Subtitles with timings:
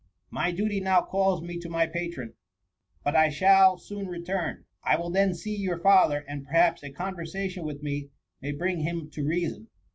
[0.31, 2.33] My duty now calls me to my patron,
[3.05, 6.43] THE MUMMT, 111 but I shall soon return; I will then see your father, and
[6.43, 8.09] perhaps a conversation with me
[8.41, 9.67] may bring him to reason."